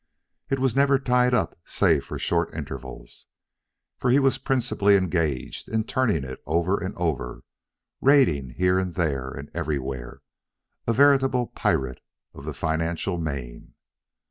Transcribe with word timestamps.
It 0.49 0.57
was 0.57 0.75
never 0.75 0.97
tied 0.97 1.31
up 1.31 1.59
save 1.63 2.05
for 2.05 2.17
short 2.17 2.51
intervals, 2.55 3.27
for 3.99 4.09
he 4.09 4.17
was 4.17 4.39
principally 4.39 4.95
engaged 4.95 5.69
in 5.69 5.83
turning 5.83 6.23
it 6.23 6.41
over 6.47 6.83
and 6.83 6.95
over, 6.97 7.43
raiding 8.01 8.49
here, 8.57 8.83
there, 8.83 9.29
and 9.29 9.51
everywhere, 9.53 10.21
a 10.87 10.93
veritable 10.93 11.45
pirate 11.53 12.01
of 12.33 12.45
the 12.45 12.53
financial 12.55 13.19
main. 13.19 13.75